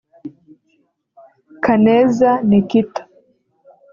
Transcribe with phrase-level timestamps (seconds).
[1.63, 3.01] Kaneza Nickita